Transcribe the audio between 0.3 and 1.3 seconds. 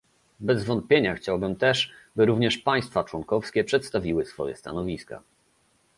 Bez wątpienia